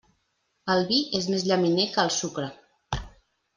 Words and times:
El 0.75 0.81
vi 0.91 0.97
és 1.19 1.27
més 1.35 1.45
llaminer 1.51 1.87
que 1.93 2.07
el 2.07 2.11
sucre. 2.19 2.51